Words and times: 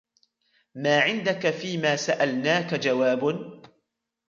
مَا 0.75 1.01
عِنْدَك 1.01 1.49
فِيمَا 1.49 1.95
سَأَلْنَاك 1.95 2.73
جَوَابٌ 2.73 3.49